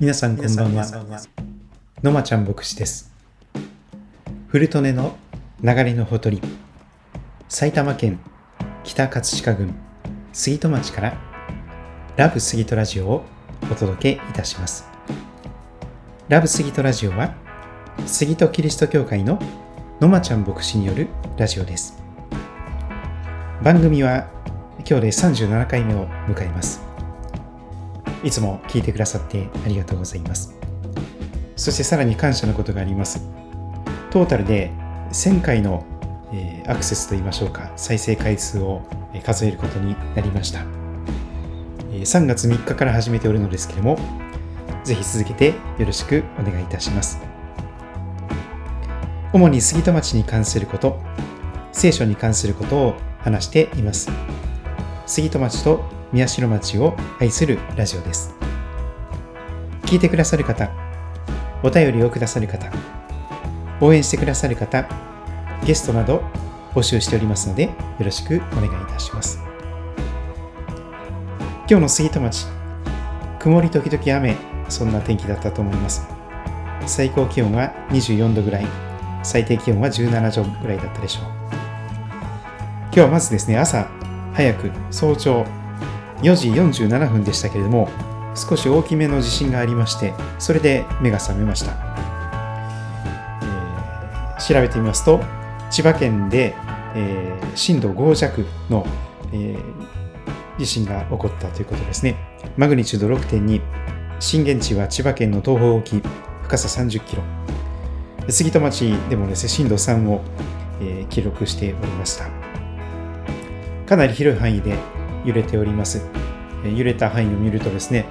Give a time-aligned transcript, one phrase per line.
[0.00, 1.22] 皆さんこんばんは。
[2.02, 3.12] のまちゃん牧師です。
[4.48, 5.16] 古利根の
[5.62, 6.42] 流れのほとり
[7.48, 8.18] 埼玉県
[8.82, 9.74] 北葛飾郡
[10.32, 11.16] 杉戸町から
[12.16, 13.24] ラブ杉戸ラジオを
[13.70, 14.84] お届けいたします。
[16.28, 17.32] ラブ杉戸ラジオは
[18.04, 19.38] 杉戸キリスト教会の
[20.00, 21.06] のまちゃん牧師による
[21.38, 22.02] ラジオです。
[23.62, 24.28] 番組は
[24.78, 26.93] 今日で37回目を迎えます。
[28.24, 30.56] いつも聞いてくださってありがとうございます。
[31.56, 33.20] そしてさらに感謝のことがあります。
[34.10, 34.72] トータルで
[35.12, 35.84] 1000回の
[36.66, 37.70] アクセスといいましょうか。
[37.76, 38.82] 再生回数を
[39.22, 40.64] 数えることになりました。
[41.90, 43.98] 3月3日から始めておるのですけれども
[44.82, 47.20] ぜひ続けてよろしくお願いいたします。
[49.32, 50.98] 主に杉戸町に関すること
[51.72, 54.10] 聖書に関することを話しています。
[55.06, 58.32] 杉戸町と宮代町を愛するラジオです。
[59.82, 60.70] 聞いてくださる方
[61.64, 62.70] お便りをくださる方
[63.80, 64.88] 応援してくださる方
[65.66, 66.22] ゲストなど
[66.72, 69.40] 募集しておりますのでよろしくお願いいたします。
[71.68, 72.46] 今日の杉戸町
[73.40, 74.36] 曇り時々雨
[74.68, 76.06] そんな天気だったと思います。
[76.86, 78.66] 最高気温は24度ぐらい
[79.24, 81.24] 最低気温は17度ぐらいだったでしょう。
[82.84, 83.88] 今日はまずですね朝
[84.32, 85.63] 早く早朝
[86.24, 87.88] 4時47分でしたけれども
[88.34, 91.72] 少し大きめの地震がありましてそれで目が覚めました、
[93.42, 95.20] えー、調べてみますと
[95.70, 96.54] 千葉県で、
[96.94, 98.86] えー、震度5弱の、
[99.32, 102.14] えー、地震が起こったということですね。
[102.56, 103.60] マグニチュード6.2
[104.20, 106.00] 震源地は千葉県の東方沖
[106.44, 107.22] 深さ30キロ。
[108.28, 110.22] 杉戸町でもですね震度3を、
[110.80, 112.26] えー、記録しておりました。
[113.86, 114.78] かなり広い範囲で
[115.24, 116.02] 揺れております。
[116.64, 118.06] 揺れた範囲を見るとですね、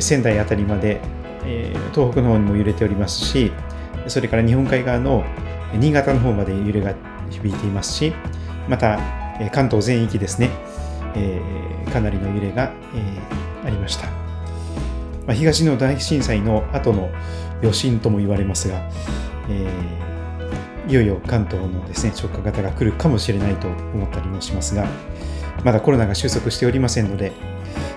[0.00, 1.00] 仙台辺りまで
[1.92, 3.52] 東北の方にも揺れておりますし、
[4.06, 5.24] それから日本海側の
[5.74, 6.94] 新潟の方まで揺れが
[7.30, 8.12] 響いていますし、
[8.68, 8.98] また
[9.52, 10.50] 関東全域ですね、
[11.92, 12.72] かなりの揺れが
[13.64, 14.08] ありました。
[15.32, 17.10] 東日本大震災の後の
[17.60, 18.76] 余震とも言われますが、
[19.48, 20.00] えー
[20.88, 24.88] いよいよ関東のですね直下型が来るかもしれないと思ったりもしますが、
[25.64, 27.32] まだコロナが収束しておりませんので、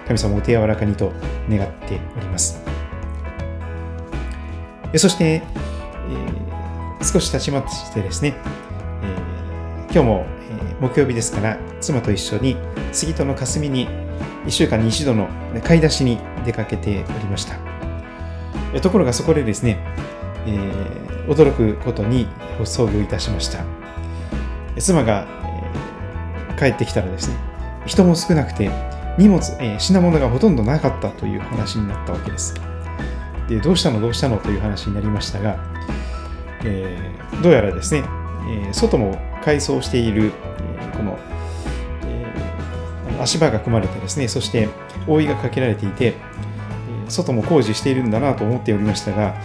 [0.08, 1.12] 神様お手柔らかにと
[1.50, 2.62] 願っております。
[4.96, 8.36] そして、えー、少し経ちましてですね、
[9.02, 12.58] えー、今日も、え、木曜日ですから、妻と一緒に
[12.92, 13.88] 杉戸の霞に
[14.46, 15.28] 1週間に一度の
[15.64, 17.58] 買い出しに出かけておりました。
[18.82, 19.80] ところがそこでですね、
[20.46, 22.28] えー、驚くことに
[22.60, 23.64] 遭遇いたしました。
[24.78, 25.28] 妻が、
[26.50, 27.53] えー、帰ってきたらですね、
[27.86, 28.72] 人も少なくて
[29.18, 32.56] 荷物、えー、品物がほとんどなかったという話になったわけです。
[33.48, 34.00] でどうしたの？
[34.00, 34.38] どうしたの？
[34.38, 35.58] という話になりましたが、
[36.64, 38.04] えー、どうやらですね、
[38.48, 40.32] えー、外も改装している、
[40.94, 41.20] え、この、
[42.06, 42.34] え
[43.22, 44.70] 足場が組まれてですね、そして
[45.06, 46.16] 覆いがかけられていて、
[47.10, 49.36] 外も工事しているんだなと思っておりましたが、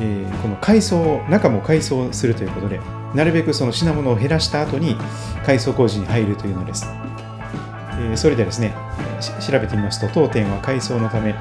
[0.00, 2.80] えこの改装、中も改装するということで、
[3.14, 4.96] なるべくその品物を減らした後に
[5.44, 6.86] 改装工事に入るというのです。
[7.98, 8.74] えそれでですね、
[9.40, 11.34] 調べてみますと、当店は改装のため、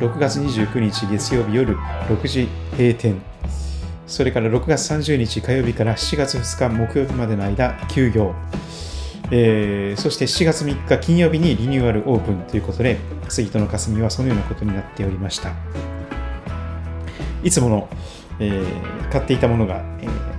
[0.00, 2.48] 6月29日月曜日夜6時
[2.78, 3.20] 閉店、
[4.06, 8.34] それから6月30日火曜日から7月2日木曜日までの間休業、
[9.30, 12.98] えー、そして7月3日金曜日にリニューアルオープンということで、
[13.28, 15.52] 杉戸の霞はそのようなことになっておりました。
[17.42, 17.88] いつもの、
[18.38, 20.32] えー、買っていたものが、えー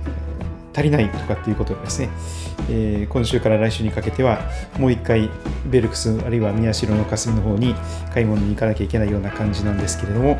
[0.74, 2.10] 足りないとかっていうことですね、
[2.70, 4.40] えー、今週から来週にかけては
[4.78, 5.30] もう一回
[5.66, 7.74] ベルクスあるいは宮代の霞の方に
[8.12, 10.38] 買い物に行かなきゃいけないような感じなんですけれども、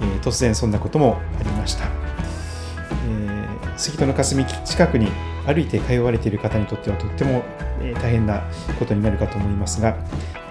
[0.00, 5.08] えー、突然そんなこともありました、えー、杉戸の霞近くに
[5.46, 7.42] 歩いて通われている方にとってはとっても
[8.00, 8.42] 大変な
[8.78, 9.96] ことになるかと思いますが、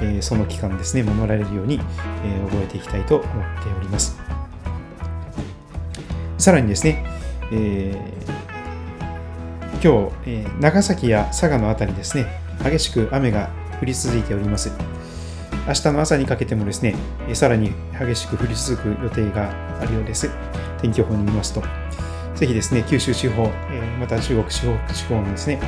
[0.01, 1.79] えその期間ですね守られるように、
[2.25, 3.27] え覚えていきたいと思っ
[3.63, 4.19] ております。
[6.37, 7.05] さらにですね、
[7.53, 8.50] えー
[9.83, 12.27] 今日、えー、長崎や佐賀の辺りですね、
[12.63, 13.49] 激しく雨が
[13.81, 14.71] 降り続いております。
[15.67, 16.93] 明日の朝にかけてもですね、
[17.27, 19.49] えさらに激しく降り続く予定が
[19.81, 20.29] あるようです。
[20.79, 21.63] 天気予報に見ますと。
[22.35, 25.59] ぜひですね、九州地方、えまた中国地方地方のですね、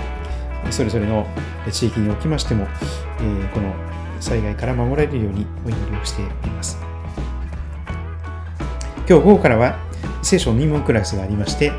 [0.69, 1.25] それぞれの
[1.71, 2.68] 地域におきましても、
[3.19, 3.74] えこの
[4.19, 6.77] 災害から守られるようにお祈りをしております。
[9.10, 9.80] 今日午後からは
[10.21, 11.71] 聖書入門クラスがありまして、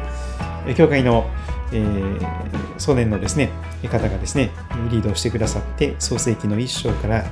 [0.77, 1.31] 教会の
[1.75, 3.51] えー、送年のですね、
[3.89, 4.51] 方がですね、
[4.91, 7.25] リードしてくださって、創世記の一章から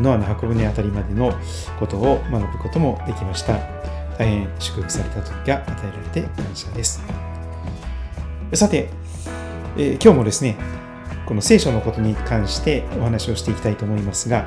[0.00, 1.32] ノアの箱舟あたりまでの
[1.78, 3.58] ことを学ぶこともできました。
[4.18, 7.02] 大変祝福された時が与えられて感謝です。
[8.54, 8.88] さて、
[9.76, 10.56] えー、今日もですね、
[11.26, 14.46] この聖書のことに関してお話をしていきたいと思いますが、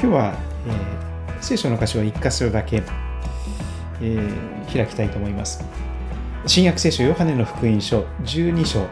[0.00, 0.34] 今日は、
[0.66, 2.82] えー、聖書の箇所を1箇所だけ、
[4.00, 5.64] えー、開きたいと思います。
[6.44, 8.84] 新約聖書ヨハネの福音書12章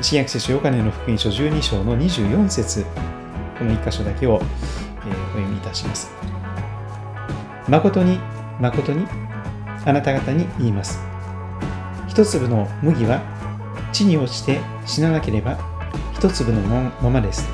[0.00, 2.82] 新約聖書ヨハネの福音書12章の24節
[3.58, 4.40] この1箇所だけを、
[5.04, 6.10] え、お読みいたします。
[7.68, 8.18] 誠に
[8.58, 9.06] 誠に
[9.84, 10.98] あなた方に言います。
[12.08, 13.20] 一粒の麦は
[13.92, 15.58] 地に落ちて死ななければ
[16.14, 16.60] 一粒の
[17.02, 17.46] ままです。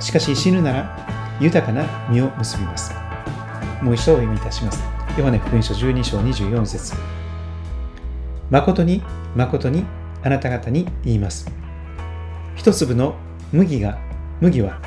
[0.00, 2.92] しかし死ぬなら豊かな実を結びます。
[3.80, 4.84] もう一度お読みいたします。
[5.16, 7.15] ヨハネ福音書12章24節
[8.50, 9.02] 誠に
[9.34, 9.84] 誠に
[10.22, 11.50] あなた方に言います。
[12.54, 13.14] 一粒の
[13.52, 13.98] 麦が、
[14.40, 14.80] 麦は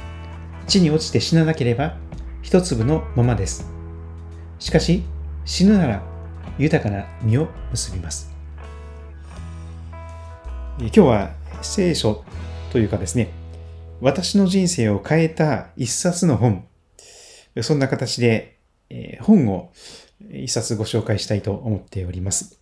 [0.67, 1.97] 地に落ちて死ななければ
[2.41, 3.69] 一粒のままです。
[4.59, 5.03] しかし
[5.45, 6.03] 死ぬなら
[6.57, 8.31] 豊かな実を結びます。
[10.79, 11.31] 今日は
[11.61, 12.23] 聖書
[12.71, 13.31] というかですね、
[13.99, 16.65] 私の人生を変えた一冊の本、
[17.61, 18.57] そんな形で
[19.21, 19.71] 本を
[20.31, 22.58] 一冊ご紹介したいと思っております。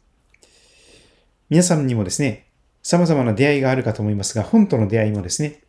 [1.49, 2.45] 皆さんにもですね、
[2.83, 5.61] 様々な出会いがあるかと思いますが、本との出会いもですね、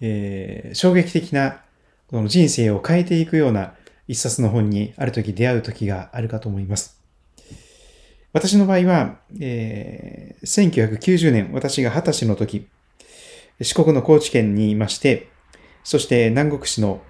[0.00, 1.62] えー、衝撃的な
[2.08, 3.74] この人生を変えていくような
[4.08, 7.00] 一冊の本にある時出会う時があるかと思います。
[8.32, 12.66] 私の場合は、えー、1990年、私が20歳の時、
[13.60, 15.28] 四国の高知県にいまして、
[15.84, 17.02] そして南国市の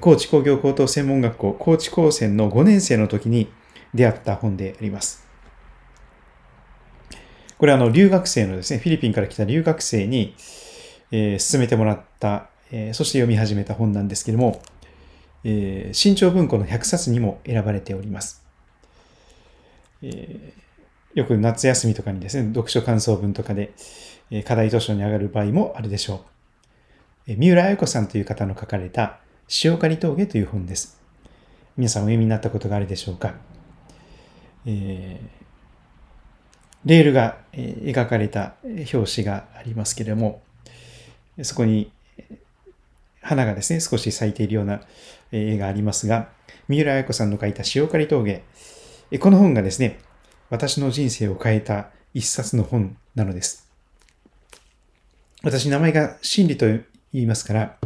[0.00, 3.52] 高知工業高等専門学校高知高専の5年生の時に
[3.94, 5.21] 出会った本であります。
[7.62, 10.34] これはあの留学生のですね、フィリピンから来た留学生に、
[11.12, 14.60] えー、進めてもらった、えー、そして読み始めた本なんですけども、
[15.44, 18.44] えー、新潮文庫の100冊にも選ばれております。
[20.02, 23.70] えー、よく夏休みとかにですね、読書感想文とかで、
[24.32, 26.20] えー、課題図書に上がる場合もあるでしょう。
[27.28, 29.20] えー、三浦彩子さんという方の書かれた
[29.62, 31.00] 塩刈峠という本です。
[31.76, 33.34] 皆さんお読みになったことがあるでしょうか？
[34.66, 35.41] えー
[36.84, 40.42] レールが描かれた表紙がありますけれども、
[41.42, 41.92] そこに
[43.20, 44.82] 花がですね、少し咲いているような
[45.30, 46.30] 絵がありますが、
[46.68, 48.42] 三浦彩子さんの書いた塩刈り峠、
[49.20, 50.00] この本がですね、
[50.50, 53.68] 私の人生を変えた一冊の本なのです。
[55.42, 57.78] 私、名前が真理と言いますから、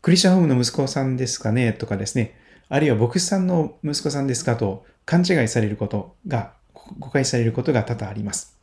[0.00, 2.36] クリスチャンホームの息子さんですかねとかですね、
[2.68, 6.54] あるいは牧師さんの息子さんですかと勘違いされることが
[6.98, 8.58] 誤解されることが多々あります。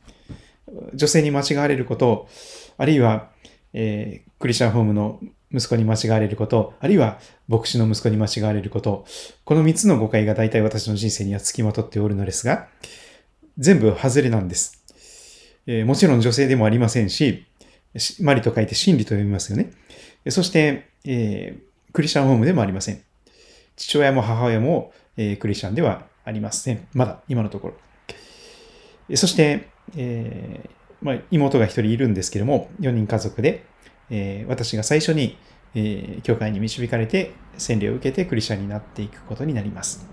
[0.94, 2.28] 女性に間違われること、
[2.76, 3.30] あるいは、
[3.72, 5.20] えー、クリスチャンホームの
[5.52, 7.18] 息子に間違われること、あるいは
[7.48, 9.04] 牧師の息子に間違われること、
[9.44, 12.68] この3つの誤解が大体私の人生には付きまとっておるのですが、
[13.58, 14.84] 全部外れなんです。
[15.66, 17.46] えー、もちろん女性でもありませんし、
[18.20, 19.72] マリと書いて真理と読みますよね。
[20.28, 23.02] そして、えー、クリスチャンホームでもありません。
[23.76, 26.86] 父親も母親も、えー、クリスチャンではありません。
[26.94, 27.74] まだ、今のところ。
[29.16, 30.70] そして、えー、
[31.02, 33.64] まあ、妹が一人いるんですけども、4人家族で、
[34.10, 35.36] えー、私が最初に、
[35.74, 40.06] えー、教会に導かれて洗礼を受けてクリスチャンになっていくことになります。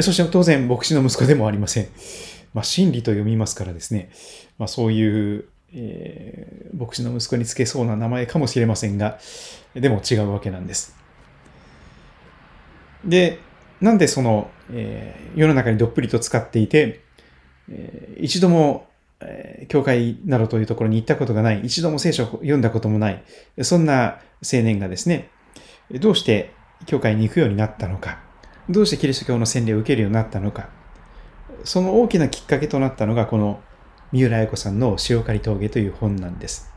[0.00, 1.88] そして当然、牧師の息子でもありません。
[2.54, 4.10] まあ、真理と読みますからですね、
[4.58, 9.18] まあ、そういう、えー、牧師の息子につけそうな名前かもしれませんが、
[9.74, 10.96] でも違うわけなんです。
[13.04, 13.38] で、
[13.82, 17.00] なんでその、えー、世の中にどっぷりと使っていて、
[17.68, 18.86] えー、一度も、
[19.20, 23.24] えー、教会などというところに行ったことがない、一度も聖書を読んだこともない、
[23.62, 25.30] そんな青年がですね、
[25.90, 26.54] どうして
[26.86, 28.20] 教会に行くようになったのか、
[28.70, 30.68] どうしてキリスト教の洗礼を受けるようになったのか、
[31.64, 33.60] その大きなきっかけとなったのが、この
[34.12, 36.70] 三浦彩子さんの塩刈峠という本なんです。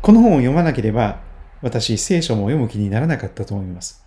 [0.00, 1.20] この本を読まなければ、
[1.60, 4.01] 私、聖書も読む気にならなかったと思います。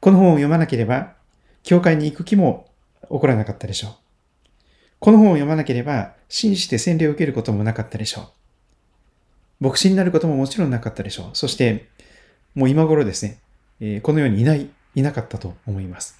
[0.00, 1.14] この本を読まなければ、
[1.62, 2.70] 教会に行く気も
[3.02, 3.92] 起こらなかったでしょう。
[4.98, 8.32] この本を読まなければ、信じて洗礼を受けることもなかったでしょ
[9.60, 9.64] う。
[9.64, 11.36] 牧師になることももちろんなかったでしょう。
[11.36, 11.88] そして、
[12.54, 13.40] もう今頃ですね、
[13.80, 16.18] えー、この世にいない、いなかったと思います。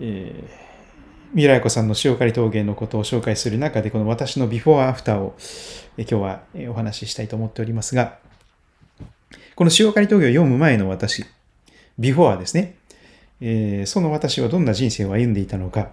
[0.00, 5.36] えー、未来子さんの塩刈り陶芸のことを紹介する中で、この私のビフォーアフターを、
[5.96, 8.18] え、今日はお話ししたいと思っておりますが、
[9.56, 11.24] この塩刈り陶芸を読む前の私、
[11.98, 12.76] ビフォーですね。
[13.40, 15.90] えー、その私はどんな人生を歩んでいたのか、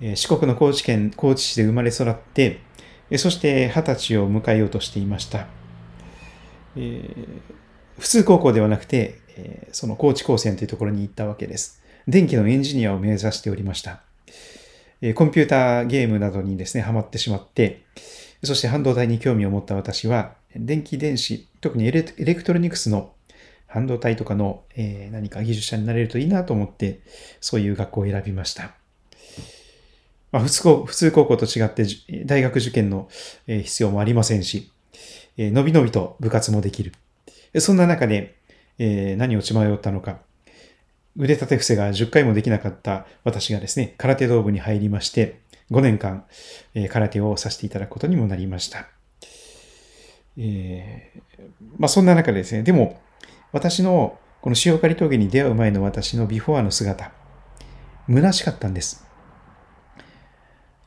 [0.00, 2.60] え四国の高知県高知市で生まれ育って
[3.10, 5.46] え、そして二十歳を迎えようとしていました。
[6.76, 7.42] えー、
[7.98, 11.82] 普通高校ではなくてえ、その高知高専というところに行ったわけです。
[12.08, 14.02] 電気のエンジニアを目指しておりました。
[15.02, 17.84] えコンピューターゲームなどにですね、ハマってしまって、
[18.42, 23.12] そして半導体に興味を持った私は、電気電子、特にエレクトロニクスの
[23.70, 27.00] 半導体とかの、えー、何か技術者になれるといいなと思って、
[27.40, 28.72] そういう学校を選びました。
[30.32, 31.84] まあ、普通普通高校と違って
[32.24, 33.08] 大学受験の
[33.46, 34.70] 必要もありませんし、
[35.36, 36.92] えのびのびと部活もできる。
[37.58, 38.36] そんな中で、
[38.78, 40.18] えー、何を血迷ったのか、
[41.16, 45.38] 腕立て伏せが10回もできなかった私がですね、空手道部に入りまして、
[45.70, 46.24] 5年間、
[46.74, 48.88] えー、空手をさせていただくことにもなりました。
[50.36, 53.00] えー、まあそんな中でですね、でも、
[53.52, 57.12] 私のこの塩刈峠に出会う前の私のビフォアの姿、
[58.08, 59.06] 虚しかったんです。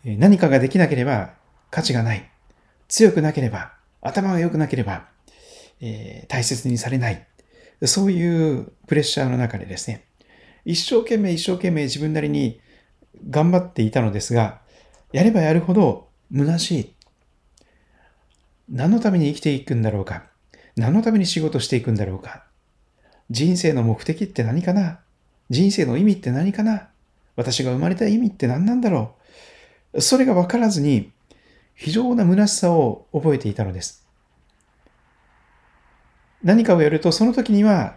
[0.03, 1.33] 何かができなければ
[1.69, 2.29] 価値がない。
[2.87, 5.07] 強くなければ、頭が良くなければ、
[5.81, 7.27] えー、大切にされない。
[7.85, 10.05] そういうプレッシャーの中でですね、
[10.65, 12.61] 一生懸命一生懸命自分なりに
[13.29, 14.61] 頑張っていたのですが、
[15.11, 16.93] やればやるほど虚しい。
[18.69, 20.23] 何のために生きていくんだろうか
[20.75, 22.45] 何のために仕事していくんだろうか
[23.29, 24.99] 人生の目的って何かな？
[25.49, 26.89] 人生の意味って何かな？
[27.35, 29.15] 私が生まれた意味って何なんだろ
[29.93, 30.01] う？
[30.01, 31.11] それが分からずに
[31.75, 34.05] 非常な虚しさを覚えていたのです。
[36.43, 37.95] 何かをやるとその時には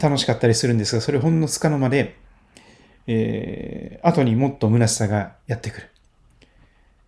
[0.00, 2.16] 楽しかったりするんですが、それほんのつかの間で、
[3.06, 5.90] えー、後にもっと虚しさがやってくる。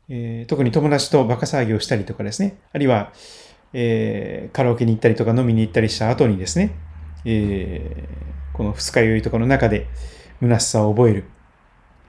[0.08, 3.12] えー、特に友達とバカ騒ぎをしたりとかですね、あるいは、
[3.72, 6.76] えー、カラオケに行ったりとか飲みに行ったりした後にですね、
[7.24, 9.86] えー、この二日酔いとかの中で
[10.40, 11.24] 虚しさを覚える。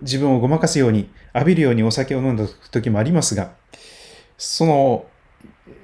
[0.01, 3.51] 自分をごまかすように、浴びるようにお酒を飲んだ時もありますが、
[4.37, 5.05] その、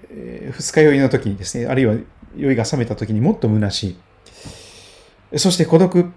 [0.09, 1.95] えー、二日酔いの時にですね、あるいは
[2.35, 3.97] 酔いが覚めた時にもっと虚し
[5.33, 5.37] い。
[5.37, 6.11] そして孤独。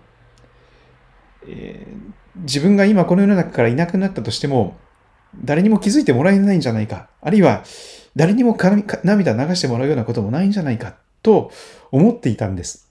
[1.47, 4.77] えー、自分が今この世の中からいなくなったとしても、
[5.37, 7.09] 誰にも気づいてもらえないんじゃないか。
[7.21, 7.65] あるいは、
[8.17, 8.57] 誰にも
[9.05, 11.51] 涙流してもらうようなこともないんじゃないかと
[11.91, 12.88] 思っていたんです。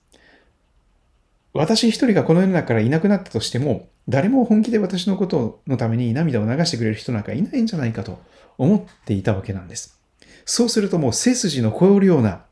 [1.57, 8.19] 私一人がこの世の中からいなくなったとしても、誰も本気で私のことのために涙を流してくれる人なんかいないんじゃないかと
[8.57, 9.99] 思っていたわけなんです。
[10.45, 12.45] そうするともう背筋の凍るような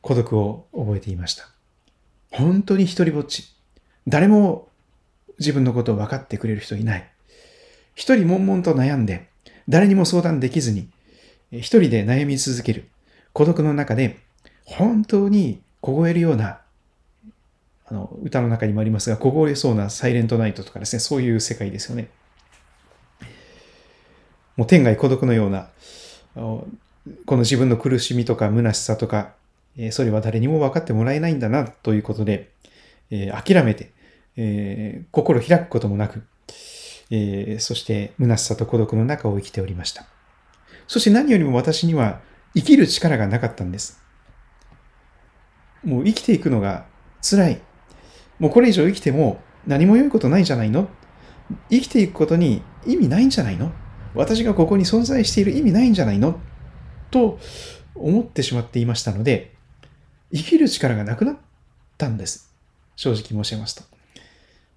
[0.00, 1.48] 孤独を覚えていました。
[2.30, 3.54] 本当に一人ぼっち。
[4.08, 4.68] 誰も
[5.38, 7.10] 自分のことを分かってくれる人いない。
[7.94, 9.28] 一人悶々と悩んで、
[9.68, 10.88] 誰にも相談できずに、
[11.52, 12.88] 一人で悩み続ける。
[13.32, 14.18] 孤独の中で、
[14.64, 16.60] 本当に凍えるような
[17.86, 22.08] あの、歌の中にもありますが、凍えそうなサイレントナイトとかですね、そういう世界ですよね。
[24.56, 25.68] もう天外孤独のような、
[26.34, 26.66] こ
[27.28, 29.34] の自分の苦しみとか虚しさとか、
[29.90, 32.50] それは誰にも分かってもらえないんだなということで、
[33.10, 33.90] 諦めて、
[34.36, 36.22] えー、心開くこともなく、
[37.10, 40.06] えー、そして虚しさと孤独の中を生きておりました。
[40.86, 42.20] そして何よりも私には
[42.54, 44.00] 生きる力がなかったんです。
[45.84, 46.86] もう生きていくのが
[47.22, 47.60] 辛い。
[48.38, 50.88] もうこれ以上生きても何も良いことないんじゃないの？
[51.70, 53.72] 生きていくことに意味ないんじゃないの？
[54.14, 56.38] 私がここに存在している意味ないんじゃないの？
[57.10, 57.38] と
[57.94, 59.54] 思ってしまっていましたので、
[60.32, 61.36] 生きる力がなくなっ
[61.96, 62.52] たんです。
[62.96, 63.82] 正直申し上げますと。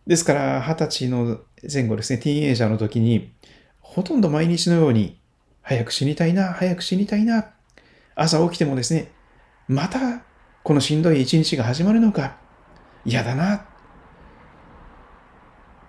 [0.05, 1.39] ですから、二十歳の
[1.71, 3.33] 前後ですね、ティーンエイジャーの時に、
[3.81, 5.17] ほとんど毎日のように、
[5.61, 7.49] 早く死にたいな、早く死にたいな。
[8.15, 9.11] 朝起きてもですね、
[9.67, 10.21] また
[10.63, 12.37] このしんどい一日が始まるのか。
[13.05, 13.65] 嫌だな。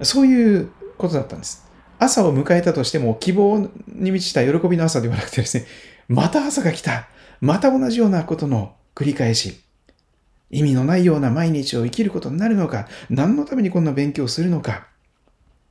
[0.03, 1.67] そういうことだったんです。
[1.99, 5.67] 朝を迎えたとしても希望に満ちた喜びの朝ではなくてですね、
[6.09, 7.09] また朝が来た。
[7.41, 9.61] また同じようなことの繰り返し。
[10.51, 14.89] 意味のないような毎日を生きることになるのか、何のためにこんな勉強をするのか、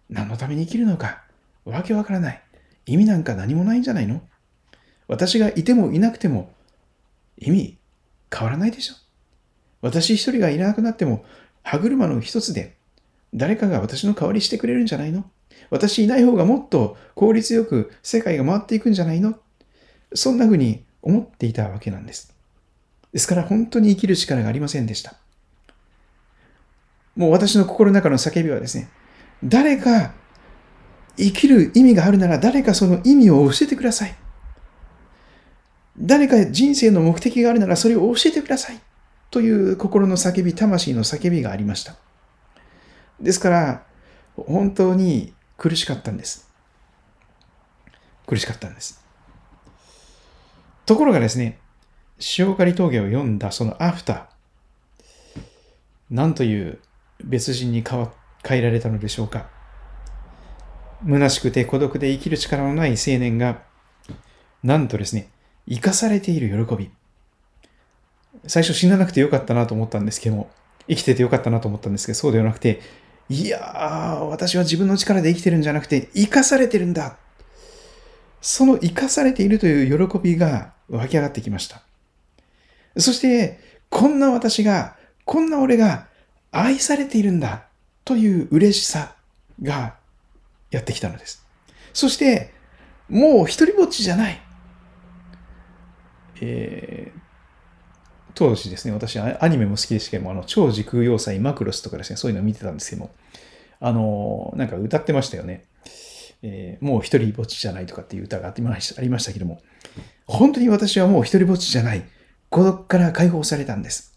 [0.09, 1.23] 何のために生きるのか、
[1.65, 2.43] わけわからない。
[2.85, 4.21] 意味なんか何もないんじゃないの
[5.07, 6.53] 私がいてもいなくても
[7.37, 7.77] 意味
[8.33, 8.95] 変わらないでしょ
[9.81, 11.23] 私一人がいなくなっても
[11.63, 12.75] 歯車の一つで
[13.33, 15.29] 誰かが私の代わりしてくれるんじゃないの？
[15.69, 19.37] 私いない方がもっと効率よく世界が回っていくんじゃないの？
[20.13, 22.33] そんな風に思っていたわけなんです。
[23.11, 25.15] ですから本当に生きる力がありませんでした。
[27.15, 28.89] もう私の心の中の叫びはですね、
[29.43, 30.13] 誰か
[31.17, 34.15] 生きる意味があるなら誰かその意味を教えてください。
[35.97, 38.79] 誰か人生の目的があるならそれを教えてください。
[39.29, 41.95] という心の叫び、魂の叫びがありました。
[43.19, 43.83] ですから、
[44.35, 46.49] 本当に苦しかったんです。
[48.25, 49.03] 苦しかったんです。
[50.85, 51.59] ところがですね、
[52.37, 54.25] 塩刈峠を読んだそのアフター、
[56.09, 56.79] なんという
[57.23, 59.49] 別人に変わ変えられたのでしょうか。
[61.05, 63.63] 虚しくて孤独で生きる力のない青年が、
[64.63, 65.29] なんとですね、
[65.67, 66.91] 生かされている喜び。
[68.47, 70.49] 最初死ななくてよかったなと思ったんですけども、
[70.87, 72.81] 生きててよかったなと思ったんですけど、そうではなくて、
[73.29, 77.17] いやー、私は自分の力で生きてるんじゃなくて、生かされてるんだ。
[78.41, 81.81] その生かされているという喜びが湧き上がってきました。
[82.97, 86.07] そして、こんな私が、こんな俺が
[86.51, 87.65] 愛されているんだ
[88.05, 89.15] という嬉しさ
[89.61, 89.95] が
[90.71, 91.45] やってきたのです。
[91.93, 92.53] そして、
[93.09, 94.41] もう一人ぼっちじゃない。
[96.39, 97.19] えー、
[98.37, 103.09] 当時ですね、私、アニメも好きでしたけども、あの、超時空要塞マクロスとかですね、そういうのを見てたんですけども、
[103.79, 105.65] あの、なんか歌ってましたよね。
[106.43, 109.59] えー、もう一人ぼっちじゃないとかっていう歌がありましたけども、
[110.27, 112.05] 本当に私はもう一人ぼっちじゃない。
[112.51, 114.15] 孤独から解放されたんです。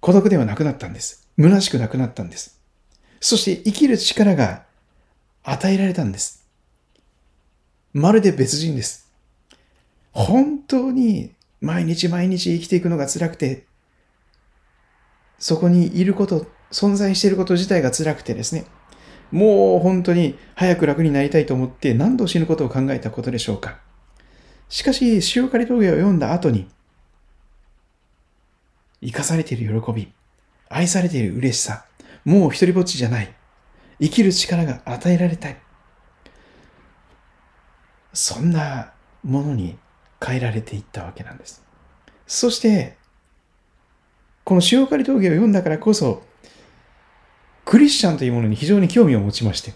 [0.00, 1.28] 孤独ではなくなったんです。
[1.38, 2.60] 虚しくなくなったんです。
[3.20, 4.64] そして生きる力が
[5.44, 6.44] 与えられたんです。
[7.92, 9.08] まるで別人です。
[10.10, 11.32] 本当に
[11.64, 13.64] 毎日毎日生きていくのが辛くて、
[15.38, 18.66] そこにいること、存在していること自体が辛くてですね、
[19.30, 23.78] もう本当に早く楽になりたいと思って何度死ぬことを考えたことでしょうか。
[24.68, 26.68] しかし、塩刈峠を読んだ後に、
[29.02, 30.12] 生かされている喜び、
[30.68, 31.86] 愛されている嬉しさ、
[32.26, 33.34] もう一人ぼっちじゃない。
[34.00, 35.56] 生きる力が与えられたい。
[38.12, 38.92] そんな
[39.22, 39.78] ものに
[40.24, 41.62] 変えられていったわけなんです。
[42.26, 42.96] そして、
[44.44, 46.22] この塩刈峠を読んだからこそ、
[47.64, 49.72] クリスチャンというものに非常に興味を持ちまして、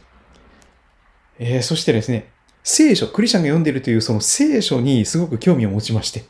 [1.38, 2.30] えー、そしてですね、
[2.62, 6.24] 聖書、クリスチャンが読んでいるというその聖書にすごく興味を持ちまして、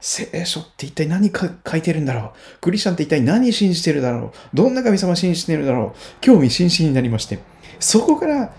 [0.00, 2.60] 聖書って一体何か書いてるんだろう？
[2.60, 4.56] クリスチャンって一体何信じてるだろう？
[4.56, 6.20] どんな神様信じてるだろう？
[6.20, 7.38] 興味津々になりまして、
[7.78, 8.54] そこから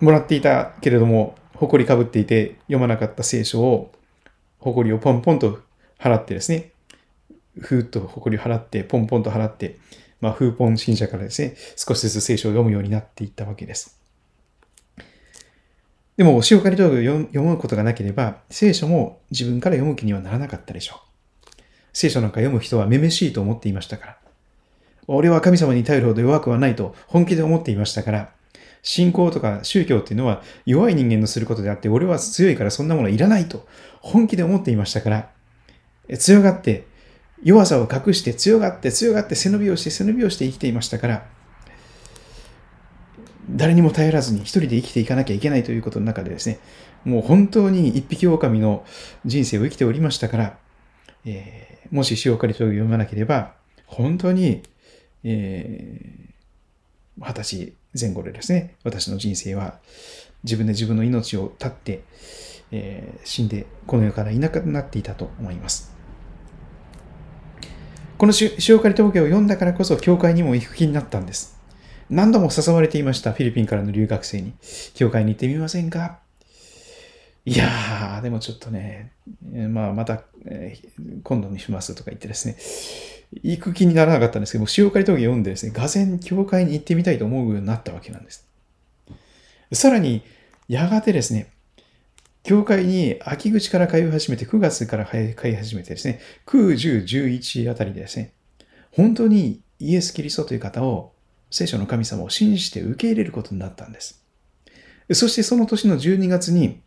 [0.00, 3.92] もらっていたけれども、誇りかぶっていて読まなかった聖書を、
[4.66, 5.60] 誇りをポンポンと
[5.98, 6.72] 払ってですね、
[7.60, 9.78] ふーっと誇りを払って、ポンポンと払って、
[10.20, 14.00] まあ、フーポン信者からですね、少しずつ聖書を読むようになっていったわけです。
[16.16, 21.52] でも、塩刈り道具を読むことがなければ、聖書も自分から読む気にはならなかったでしょう。
[21.92, 24.18] 聖書なんか読む人はめめしいと思っていましたから。
[25.06, 28.30] 俺は神様に頼るほど弱くはないと本気で思っていましたから、
[28.82, 33.66] 信仰とか宗教っていうのは弱い人間のすることであって、俺は強いからそんなものいらないと
[34.00, 35.30] 本気で思っていましたから、
[36.18, 36.86] 強がって、
[37.42, 41.26] 弱さを隠して強がって強がって背伸びをして背伸びをして生きていましたから、
[43.50, 46.58] 誰にも頼らずに一人で生きていかなきゃいけないということの中でですね、
[47.04, 48.84] もう本当に一匹狼の
[49.24, 50.58] 人生を生きておりましたから、
[51.24, 53.54] えー、もし塩刈りと読まなければ、
[53.86, 54.62] 本当に、
[55.22, 59.78] えー、二十歳前後でですね、私の人生は
[60.44, 62.02] 自分で自分の命を絶って、
[62.70, 65.94] えー、死んでこの世からいなくなっていたと思います。
[68.18, 71.58] この塩刈り峠を読んだからこそ教会にも行く気になったんです。
[72.08, 74.54] 何度も誘われていました、フィリピンからの留学生に。
[74.94, 76.20] 教会に行ってみませんか？
[77.44, 79.12] いやー、でもちょっとね、
[79.68, 82.56] まあ、また、えー、今度にしますとか言ってですね、
[83.32, 88.46] 行く気にならなかったんですけども、塩刈り峠読んでですね、がぜ教会に行ってみたいと思うようになったわけなんです。
[89.72, 90.22] さらに、
[90.68, 91.52] やがてですね、
[92.42, 98.32] 教会に秋口から通い始めて、9月から通い始めてですね、9、10、11あたりでですね、
[98.92, 101.12] 本当にイエス・キリストという方を
[101.50, 104.22] 聖書の神様を信じて受け入れることになったんです。
[105.12, 106.80] そしてその年の12月に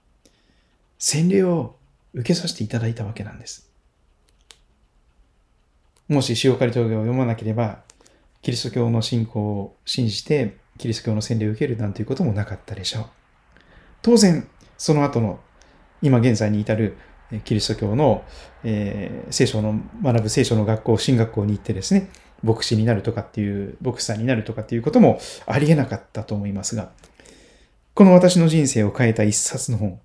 [0.97, 1.77] 洗礼を
[2.13, 3.68] 受けさせていただいたわけなんです。
[6.09, 7.83] もし塩刈峠を読まなければ、
[8.41, 13.05] キリスト教の信仰を信じて、キリスト教の洗礼を受けるなんていうこともなかったでしょう。
[14.01, 15.39] 当然、その後の、
[16.01, 16.97] 今現在に至る
[17.43, 18.23] キリスト教の、
[18.63, 22.09] えー、聖書の学ぶ聖書の学校、進学校に行ってですね、
[22.41, 26.91] 牧師になるとかっていう、牧師さんになるとかっていうこともありえなかったと思いますが、
[27.93, 29.99] この私の人生を変えた一冊の本、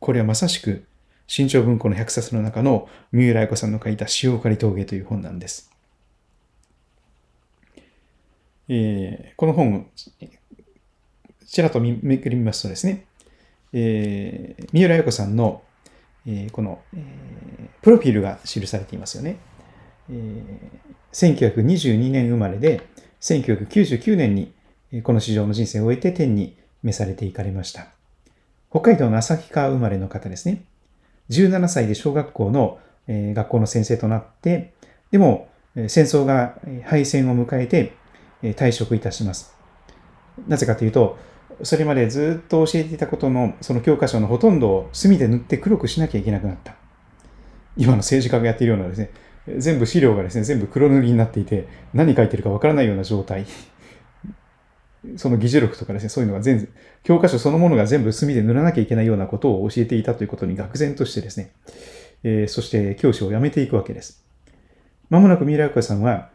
[0.00, 0.84] これはまさしく、
[1.30, 5.70] 新潮文庫の100冊の中の三浦彩子さんの書いた塩刈峠という本なんです。
[8.68, 9.88] えー、この本、
[11.46, 13.06] ちらっとめくりますとですね、
[13.72, 15.62] えー、三浦彩子さんの、
[16.26, 19.36] えー、この、えー、プロフィールが記されていますよね。
[20.10, 22.80] えー、1922年生まれで、
[23.20, 24.52] 1999年に
[25.04, 27.86] この市場の人生を終えて天に召されていかれました。
[28.70, 30.64] 北海道の旭川生まれの方ですね。
[31.30, 34.72] 17歳で小学校の、え学校の先生となって、
[35.10, 35.48] でも
[35.88, 37.92] 戦争が敗戦を迎えて
[38.42, 39.56] 退職いたします。
[40.48, 41.18] なぜかというと、
[41.62, 46.74] それまでずっと教えていたことのその教科書のほとんどを墨で塗って黒くしなきゃいけなくなった。
[47.76, 49.10] 今の政治家がやっているようなですね、
[49.58, 53.46] 全部資料がですね、全部黒塗りになっていて、何書いてるかわからないような状態。
[55.16, 56.68] その議事録とかですね、そういうのが全部、
[57.02, 61.52] 教科書そのものが全部墨で塗らなきゃいけないようなことを教えていたということに愕然としてですね、
[62.22, 64.24] えー、そして教師を辞めていくわけです。
[65.08, 66.30] まもなく三浦由子さんは、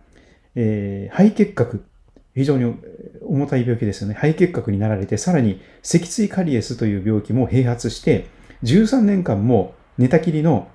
[0.56, 1.86] えー、肺結核、
[2.34, 2.76] 非常に
[3.22, 4.16] 重たい病気ですよね。
[4.16, 8.28] 肺結核になられて、さらに脊椎カリエスという病気も併発して、
[8.64, 10.70] 13年間も寝たきりの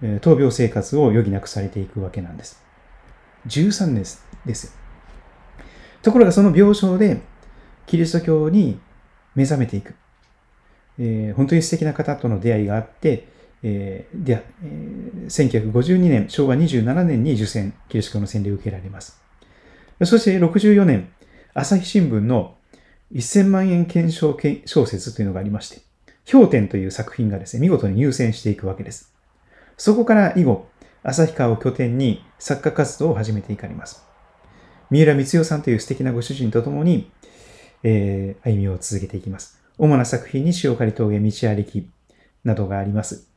[0.00, 2.62] 闘病生活を余儀なくされていくわけなんです。
[3.46, 4.04] 13年
[4.44, 4.72] ですよ。
[6.06, 7.20] ところがその病床で
[7.84, 8.78] キリスト教に
[9.34, 9.96] 目覚めていく。
[11.00, 13.26] えー、本当に素敵な方との出会いがあって、
[13.64, 19.20] えーでえー、1952年、昭和27年に受選、キリスト教の洗礼を受けられます。
[20.04, 21.08] そして64年、
[21.54, 22.54] 朝日新聞の
[23.12, 25.80] 1000万円検証小説というのがありまして、
[26.30, 29.12] 氷点という作品がですね、見事に入選していくわけです。
[29.76, 30.68] そこから以後、
[31.02, 34.05] 旭川を拠点に作家活動を始めていかれます。
[34.90, 37.10] 三浦光代さんという素敵なご主人と共に、
[37.82, 39.58] えー、歩みを続けていきます。
[39.78, 41.88] 主な作品に塩刈峠道歩き
[42.44, 43.28] などがあります。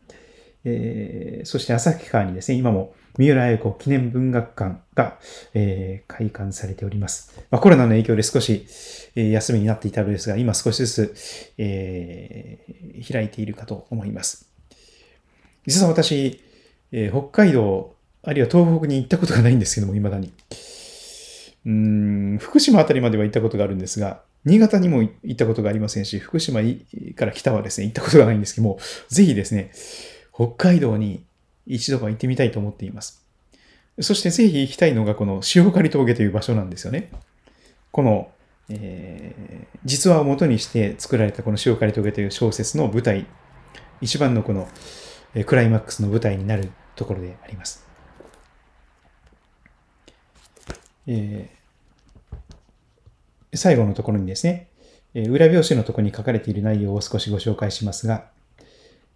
[0.66, 5.20] えー、そして旭川にですね、今も三浦綾子記念文学館が、
[5.54, 7.42] えー、開館されております。
[7.50, 8.66] まあ、コロナの影響で少し、
[9.16, 11.16] えー、休みになっていたのですが、今少しずつ、
[11.58, 14.50] えー、開いているかと思います。
[15.66, 16.42] 実は私、
[16.92, 20.32] えー、北海道、あるいは東北に行ったことがないんですけども、未だに。
[21.66, 26.62] うん、福島あたりまでは行ったことがあるんですが、新潟にも行ったことがありませんし、福島
[27.16, 29.72] から北はですね、行ったことがないんですけども、ぜひですね、
[30.34, 31.24] 北海道に
[31.68, 33.26] 一度は行ってみたいと思っています。
[34.00, 37.12] そしてぜひ行きたいのがこの潮狩峠という場所なんですよね。
[37.92, 38.32] この、
[38.70, 43.26] えー、実話を元にして作られたこの潮狩峠という小説の舞台、
[44.00, 44.70] 一番のこの
[45.46, 47.89] クライマックスの舞台になるところであります。
[51.12, 54.68] えー、最後のところにですね、
[55.16, 58.26] え裏表紙のところに書かれている内容を少しご紹介しますが、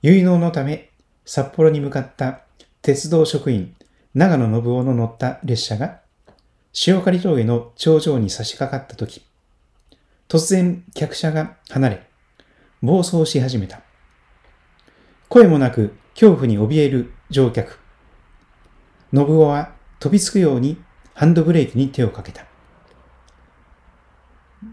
[0.02, 0.90] 結納のため
[1.24, 2.42] 札幌に向かった
[2.82, 3.76] 鉄道職員
[4.16, 6.02] 長野信夫の乗った列車が
[6.88, 9.22] 塩刈峠の頂上に差し掛かったとき、
[10.28, 12.08] 突然客車が離れ、
[12.82, 13.82] 暴走し始めた。
[15.30, 17.78] 声もなく恐怖に怯える乗客。
[19.14, 20.82] 信夫は飛びつくように
[21.14, 22.46] ハンドブレーキに手をかけた。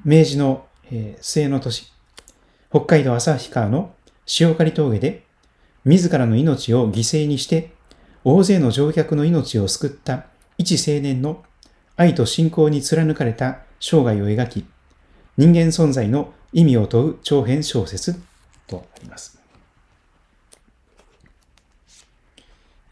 [0.05, 1.93] 明治の、えー、末の年、
[2.71, 3.95] 北海道旭川の
[4.41, 5.25] 塩刈峠で
[5.85, 7.73] 自らの命を犠牲にして
[8.23, 10.27] 大勢の乗客の命を救った
[10.57, 11.43] 一青年の
[11.97, 14.65] 愛と信仰に貫かれた生涯を描き、
[15.37, 18.21] 人間存在の意味を問う長編小説
[18.67, 19.39] とあります。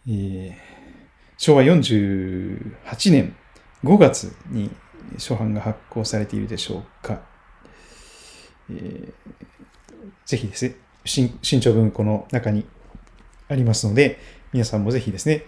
[0.07, 0.55] えー、
[1.37, 3.37] 昭和48年
[3.85, 4.71] 5月に
[5.15, 7.21] 初版が発行されているでしょうか。
[8.71, 9.13] えー、
[10.27, 12.67] ぜひですね、新新潮文庫の中に
[13.49, 14.19] ありますので、
[14.53, 15.45] 皆さんもぜひですね、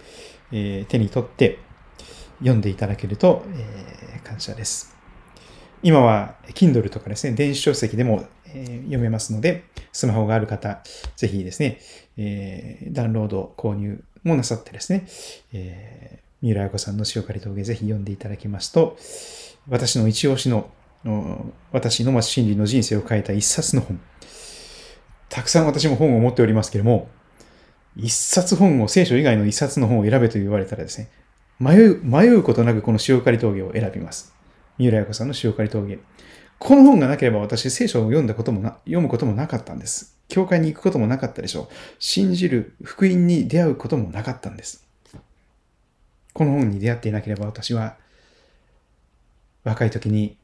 [0.51, 1.59] えー、手に取って
[2.39, 4.95] 読んでいただけると、えー、感謝です。
[5.83, 10.81] 今は Kindle とかですね、電子書籍でも、えー、読めますので、スマホがある方、
[11.15, 11.79] ぜひですね、
[12.17, 15.07] えー、ダウンロード、購入もなさってですね、
[15.53, 18.97] えー、三浦綾子さんの塩刈り峠ぜひ読んでいただきますと、
[19.69, 20.69] 私の一押しの、
[21.71, 23.99] 私の真理の人生を変えた一冊の本。
[25.29, 27.09] たくさん私も本を持っておりますけれども、
[27.95, 31.09] 一冊本を、聖書以外の一冊の本を選べと言われたらですね、
[31.59, 34.33] 迷う、迷うことなくこの塩刈り峠を選びます。
[34.77, 35.99] 三浦綾子さんの塩刈り峠。
[36.57, 40.17] この本がなければ私、聖書を読んだこともな、読むこともなかったんです。
[40.27, 41.67] 教会に行くこともなかったでしょう。
[41.99, 44.90] 信じる福音に出会うこともなかったんです。
[46.33, 47.97] この本に出会っていなければ私は、
[49.63, 50.37] 若い時に、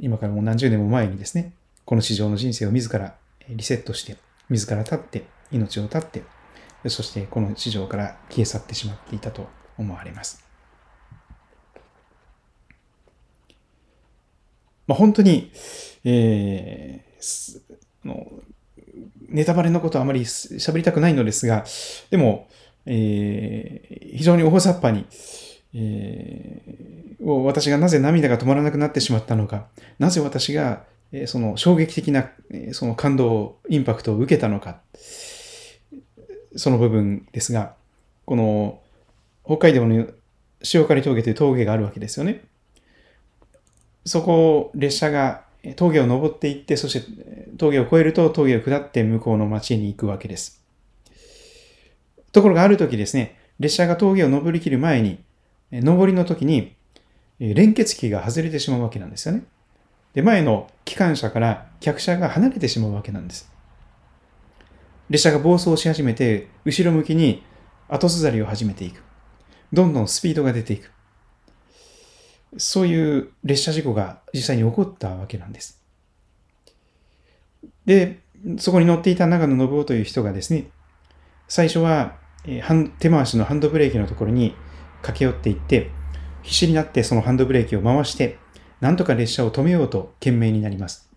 [0.00, 1.52] 今からもう何十年も前にですね、
[1.84, 3.16] この市場の人生を自ら
[3.48, 4.16] リセットして、
[4.48, 6.22] 自ら立って、命を絶って、
[6.88, 10.44] そしてこの市場から消え去ってしまっていたと思われます。
[14.86, 15.50] まあ、本当に、
[16.04, 17.60] えー、
[19.28, 21.64] ネタバレのことはあまり喋りたくないのですが、
[22.10, 22.48] でも、
[22.86, 25.06] えー、非常に大雑把に、
[25.74, 29.66] えー、私がなぜ涙が止まらなくなってしまったのか、
[29.98, 34.80] なぜ私が、えー、その衝撃的な、えー、その感動、インパクトを受けたのか、
[36.56, 37.74] その部分ですが、
[38.24, 38.80] この
[39.44, 40.06] 北海道の
[40.72, 42.44] 塩刈峠という峠があるわけですよね。
[44.04, 45.44] そこを列車が
[45.74, 47.06] 峠を登っていって、そして
[47.58, 50.65] 峠を越えると峠を下って向こうの町に行くわけです。
[52.36, 55.24] ところがある時ですね、列車が峠を登りきる前に、
[55.72, 56.76] 上りの時に
[57.38, 59.44] 連結器が外れてしまうわけなんですよね。
[60.12, 63.50] で、前の機関車から客車が離れてしまうわけなんです。
[65.08, 67.42] 列車が暴走し始めて、後ろ向きに
[67.88, 69.02] 後ずさりを始めていく。
[69.72, 70.92] どんどんスピードが出ていく。
[72.58, 75.82] そういう列車事故が実際に起こったわけなんです。
[77.86, 78.18] で、
[78.58, 80.66] そこに乗っていた長野信夫という人がですね、
[81.48, 84.54] 最初は手回しのハンドブレーキのところに
[85.02, 85.90] 駆け寄っていって、
[86.42, 88.38] 必死になってそのハンドブレーキを回して、
[88.80, 91.10] なんとか列車を止めようと懸命になります。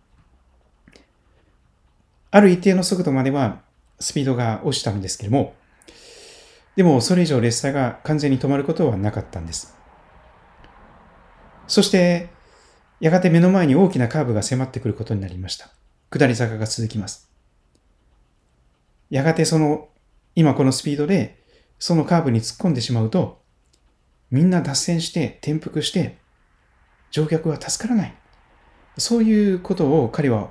[2.31, 3.61] ある一定の速度までは
[3.99, 5.53] スピードが落ちたんですけれども、
[6.75, 9.75] でもそれ以上列車が完全に止まることはなかったんです。
[11.67, 12.29] そして、
[12.99, 15.69] やがて目の前に大きなカーブが迫ってくることになりました。
[16.09, 17.29] 下り坂が続きます。
[19.09, 19.89] やがてその、
[20.39, 21.43] 今このスピードで、
[21.79, 23.41] そのカーブに突っ込んでしまうと、
[24.31, 26.17] みんな脱線して転覆して、
[27.11, 28.15] 乗客は助からない。
[28.97, 30.49] そういうことを彼は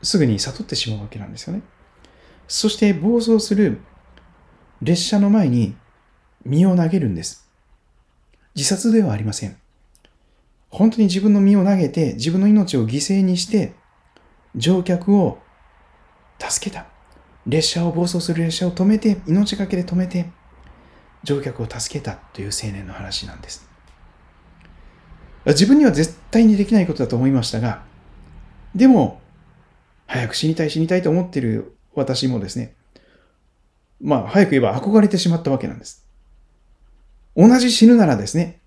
[0.00, 1.60] すぐに悟ってしまうわけなんですよね。
[2.48, 3.82] そして暴走する
[4.80, 5.76] 列車の前に
[6.46, 7.46] 身を投げるんです。
[8.54, 9.58] 自殺ではありません。
[10.70, 13.74] 本当に自分の身を投げて、自分の命を犠牲にして、
[14.56, 15.40] 乗客を
[16.38, 16.93] 助けた。
[17.46, 20.30] 列車を暴走する列車を止めて、命がけで止めて、
[21.22, 23.68] 乗客を助けたという青年の話なんです。
[25.46, 27.82] 自分には絶対にできないことだと思いましたが、
[28.74, 29.20] でも、
[30.06, 32.74] 早く死にたい死にたいと思っている私もですね、
[34.00, 36.06] まあ、早く言えば憧れてしまったわけなんです。
[37.36, 38.60] 同じ死ぬならですね、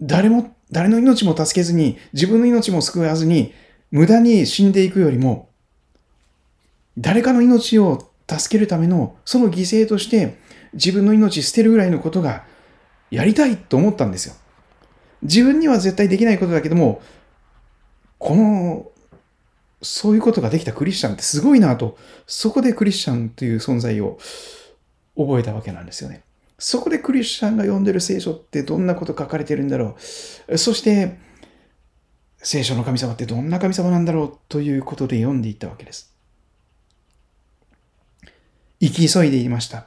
[0.00, 3.54] 誰も、誰の命も助けずに、自分の命も救わずに、
[3.90, 5.48] 無駄に死んでいくよりも、
[6.98, 10.38] 誰かの命を助けるための、その犠牲として、
[10.72, 12.44] 自分の命捨てるぐらいのことが、
[13.10, 14.34] やりたいと思ったんですよ。
[15.22, 17.02] 自分には絶対できないことだけども、
[18.18, 18.90] この、
[19.82, 24.18] そういうことができたクリスチャンってすごいなと、そこでクリスチャンという存在を
[25.16, 26.22] 覚えたわけなんですよね。
[26.58, 29.96] そこでクリスチャンが読んでる聖書ってどんなこと書かれてるんだろ
[30.48, 30.58] う。
[30.58, 31.18] そして、
[32.38, 36.13] 聖書の神様ってどんな神様なんだろうということで読んでいったわけです。
[38.80, 39.86] 生き急いでいました。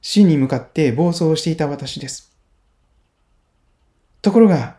[0.00, 2.32] 死に向かって暴走していた私です。
[4.20, 4.76] ところが、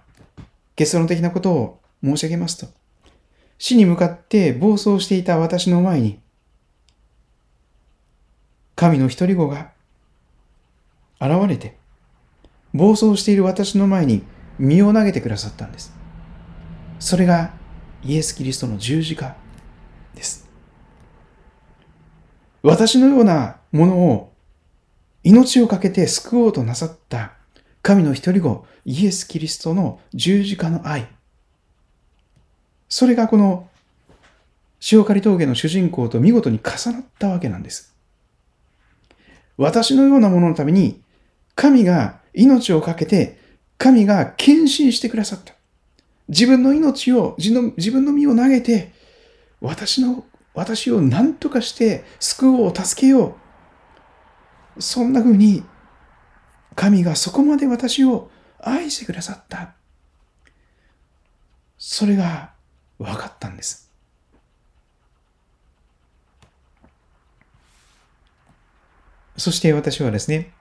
[0.75, 2.67] 結論的なことを申し上げますと、
[3.57, 6.19] 死に向かって暴走していた私の前に、
[8.75, 9.71] 神の一人子が
[11.21, 11.77] 現れて、
[12.73, 14.23] 暴走している私の前に
[14.59, 15.93] 身を投げてくださったんです。
[16.99, 17.53] それが
[18.03, 19.35] イエス・キリストの十字架
[20.15, 20.42] です。
[22.63, 24.33] 私のようなものを
[25.23, 27.33] 命を懸けて救おうとなさった
[27.81, 31.07] 神の一人子、イエス・キリストの十字架の愛。
[32.87, 33.67] それがこの
[34.91, 37.93] 塩刈峠の主人公と見事に重なったわけなんです。
[39.57, 41.01] 私のようなもののために
[41.55, 43.37] 神が命を懸けて、
[43.77, 45.53] 神が献身してくださった。
[46.29, 48.91] 自分の命を、自分の身を投げて、
[49.61, 53.37] 私の、私を何とかして救おう、助けよ
[54.77, 54.81] う。
[54.81, 55.63] そんな風に、
[56.75, 59.73] 神がそこまで私を愛してくださった。
[61.77, 62.53] それが
[62.97, 63.91] 分かったんです。
[69.37, 70.53] そして私はですね、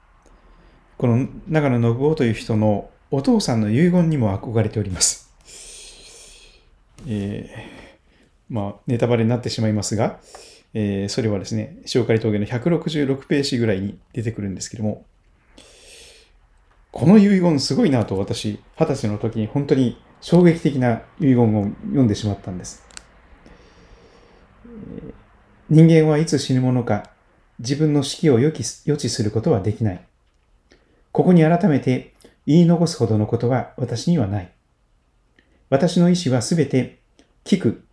[0.96, 5.30] この長野信夫という人のお父さんの遺言にも憧れております。
[7.06, 7.81] えー、
[8.52, 10.20] まあ、ネタバレになってしまいますが、
[10.74, 15.06] えー、それはですね、紹介峠の166ページぐらいに出てくるんですけども、
[16.90, 22.84] この遺言すごいなと私、二十歳の時に本当に衝撃的な遺言を読んでしまったんです。
[25.70, 27.10] 人間はいつ死ぬものか、
[27.58, 30.04] 自分の死期を予期予知することはできない。
[31.10, 32.12] ここに改めて
[32.46, 34.52] 言い残すほどのことは私にはない。
[35.70, 36.98] 私の意思はすべて
[37.44, 37.84] 聞く、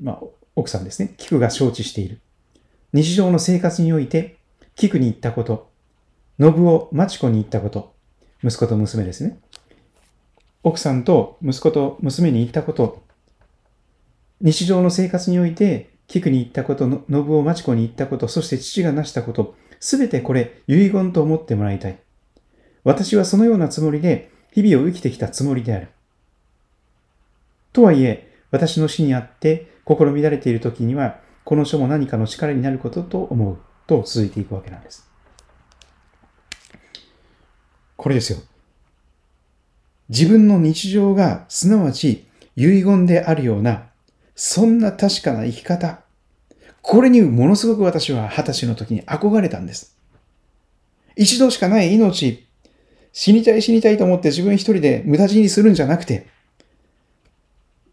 [0.00, 0.22] まあ、
[0.56, 1.14] 奥さんですね。
[1.18, 2.20] 聞くが承知している。
[2.92, 4.38] 日常の生活において、
[4.76, 5.70] 聞くに言ったこと、
[6.40, 7.94] 信夫、町子に行ったこと。
[8.42, 9.40] 息子と娘ですね。
[10.62, 13.02] 奥さんと息子と娘に言ったこと。
[14.40, 21.98] 日常の生活において、菊に行ったこと、信夫、町子に行ったこと、そして父が成したこと、すべてこれ遺言と思ってもらいたい。
[22.84, 25.88] 私はそのようなつもりで日々を生きてきたつもりである。
[27.72, 35.08] とはいえ、私の死にあって心乱れている時には、この書も何かの力になることと思うと続いていくわけなんです。
[37.96, 38.38] これですよ。
[40.08, 43.88] 自分の日常がすなわち遺言であるような、
[44.34, 46.00] そんな確かな生き方。
[46.80, 49.96] これにものすごく私は二十歳の時に憧れたんです。
[51.16, 52.46] 一度しかない命、
[53.12, 56.28] 死にたい死にたいと思って自分一人で無駄死にするんじゃなくて、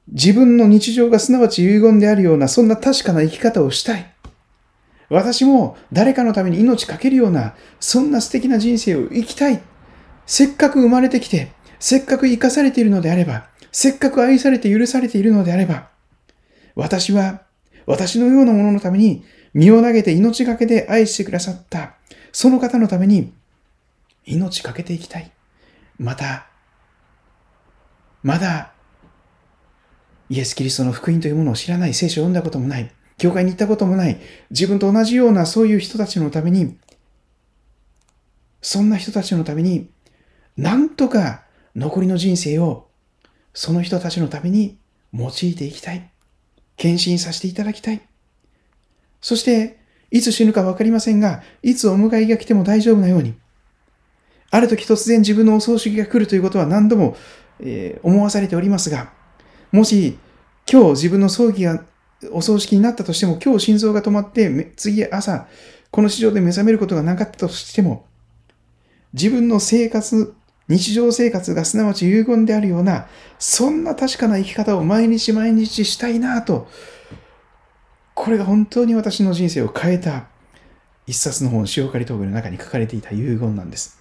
[0.08, 4.12] 自分の日常がすなわち遺言であるような、そんな確かな生き方をしたい。
[5.10, 9.62] 私も誰かのために命かけるような、そんな素敵な人生を生きたい。
[10.26, 15.90] せっかく生まれてきて、せっかく生かされているのであれば、せっかく愛されて許されているのであれば、
[16.76, 17.42] 私は
[17.86, 21.96] 私のようなもののために身を投げて命がけで愛してくださった、
[22.32, 23.34] その方のために
[24.26, 25.32] 命かけていきたい。
[25.98, 26.48] また、
[28.24, 28.74] まだ、
[30.30, 36.78] イエス・キリストの福音というものを知らない、聖書を読んだこともない、教会に行ったこともない、自分と同じようなそういう人たちのために、
[38.62, 39.90] そんな人たちのために
[40.58, 41.44] なんとか
[41.76, 42.88] 残りの人生を
[43.54, 44.78] その人たちのために
[45.14, 46.10] 用いていきたい。
[46.78, 48.02] 献身させていただきたい。
[49.22, 49.80] そして、
[50.12, 53.34] いつ死ぬかわかりませんが、いつお迎えが来ても大丈夫なように。
[54.52, 57.16] ある時突然自分のお葬式が来るということは何度も、
[57.60, 59.14] えー、思わされておりますが、
[59.72, 60.18] もし
[60.72, 61.84] 今日自分の葬儀が
[62.32, 65.48] お葬式になったとしても、今日心臓が止まって、次朝、
[65.92, 68.06] この市場で目覚めることがなかったとしても、
[69.14, 70.34] 自分の生活、
[70.68, 76.68] 日常生活がすなわち遺言であるような、そんな確かな生き方を毎日毎日したいなと、
[78.14, 80.26] これが本当に私の人生を変えた
[81.06, 84.00] 一冊の本、塩刈峠の中に書かれていた遺言なんです。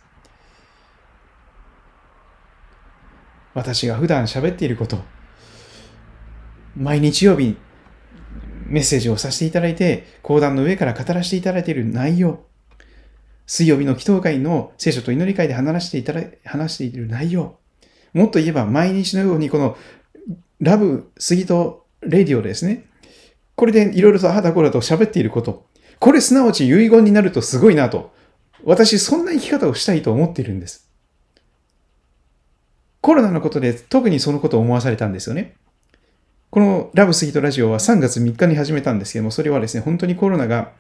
[3.53, 4.99] 私が普段喋っていること、
[6.77, 7.57] 毎日曜日
[8.67, 12.45] メッセージをさせていただいて、講談の上から語らせていただいている内容、
[13.47, 17.59] 水曜日の祈祷会の聖書と祈り会で話していただ、話している内容。
[18.13, 19.77] もっと言えば毎日のようにこの
[20.61, 22.87] ラブ、杉戸レディオですね。
[23.55, 25.67] これでいろいろとあだこだと喋っていること。
[26.01, 28.13] これすなわち遺言になるとすごいなと。
[28.65, 30.89] 私そんな生き方をしたいと思っているんです。
[33.01, 35.55] コロナのことで特にそのことを思わされたんですよね。
[36.55, 40.71] このラブスギートラジオは3月3日に始めたんですけども、それはですね、本当にコロナが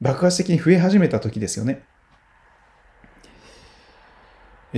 [0.00, 1.84] 爆発的に増え始めた時ですよね。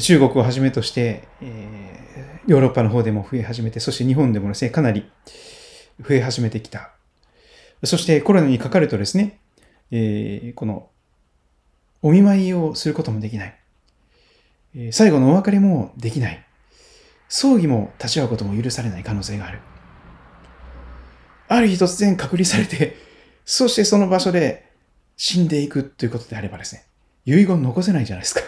[0.00, 5.08] 中国をはじめとして、えー、ヨーロッパの方でも増え始めて、そして日本でもですね、かなり
[6.00, 6.90] 増え始めてきた。
[7.84, 9.38] そしてコロナにかかるとですね、
[9.92, 10.88] えー、この
[12.02, 13.56] お見舞いをすることもできない。
[14.90, 16.44] 最後のお別れもできない。
[17.28, 19.60] 葬儀も立ち会うことも許されない可能性がある。
[21.48, 22.96] ある日突然隔離されて、
[23.44, 24.70] そしてその場所で
[25.16, 26.84] 死んでいくということであればですね、
[27.24, 28.40] 遺言残せないじゃないですか。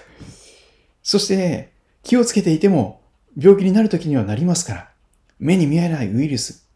[1.02, 3.00] そして、気をつけていても
[3.36, 4.90] 病気になる時にはなりますから、
[5.38, 6.66] 目に見えないウイルス、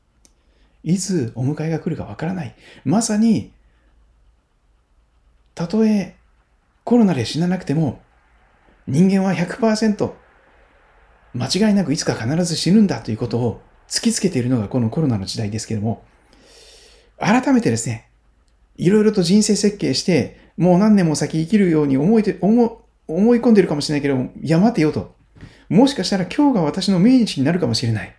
[0.85, 2.55] いつお迎えが来るかわからない。
[2.85, 3.53] まさに、
[5.55, 6.17] たとえ
[6.85, 8.01] コロナで死ななくても、
[8.87, 10.13] 人間は100%
[11.35, 16.05] 間違いなくいつか必ず死ぬんだということを突きつけているのがこのコロナの時代ですけれども、
[17.19, 18.09] 改めてですね、
[18.77, 25.15] いろいろと人生設計して、もう何年も先生きるように思いて思思い込んでるかもしれないけど、いや待てよと。
[25.69, 28.15] もしかしたら今日が私の命日になるかもしれない。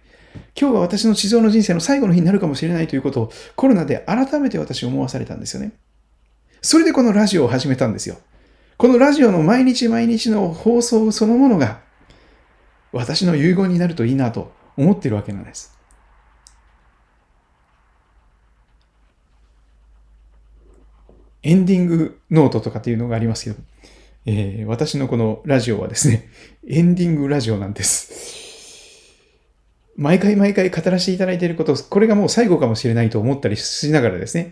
[0.60, 5.74] 今日が私の地上の人生の最後の日になるかもしれないということをコロナで改めて私思わされたんですよね。
[6.62, 8.18] それでこのラジオを始めたんですよ。
[8.78, 11.82] このラジオの毎日毎日の放送そのものが
[12.92, 15.73] 私の遺言になるといいなと思ってるわけなんです。
[21.44, 23.58] エンディングノートとかっていうのがありますけど、
[24.26, 26.30] えー、私のこのラジオはですね、
[26.68, 29.14] エンディングラジオなんです。
[29.96, 34.52] 毎回毎回語らせていただいていること、これがもう最後かもしれないと思ったりしながらですね、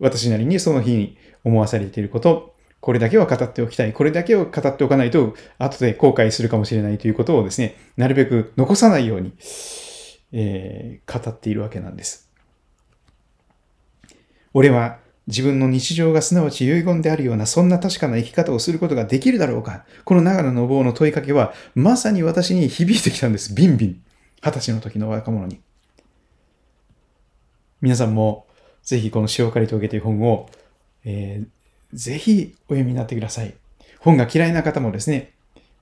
[0.00, 9.32] 私なりにその日に思わされていること、これだけは語っておきたい、これだけを語っておかないと、後で後悔するかもしれないということをですね、なるべく残さないように、
[10.32, 12.28] えー、語っているわけなんです。
[14.52, 23.54] 俺は自分の日常がすなわち遺言であるような、そんな確かな生き方をすることができるだろうかこの長野の坊の問いかけは、まさに私に響いてきたんです。
[23.54, 24.02] ビンビン。
[24.42, 25.60] 二十歳の時の若者に。
[27.80, 28.46] 皆さんも、
[28.82, 30.48] ぜひこの塩刈峠という本を、
[31.04, 33.54] えー、ぜひお読みになってください。
[33.98, 35.32] 本が嫌いな方もですね、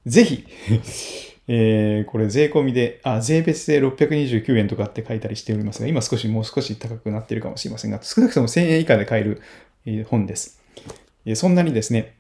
[0.07, 0.47] ぜひ
[1.47, 9.43] えー、これ税込みで、あ、税別で629円とかって書いたりしておりますが、今少しもう少し高くなっているかもしれませんが、少なくとも1000円以下で買える
[10.07, 10.61] 本です。
[11.35, 12.15] そんなにですね、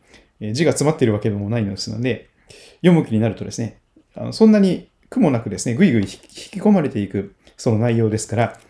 [0.52, 2.28] 字が詰まっているわけでもないのですので、
[2.82, 3.78] 読む気になるとですね、
[4.14, 8.60] あのそんなに苦もなくですね、ぐいぐい引き込まれていくその内容ですから、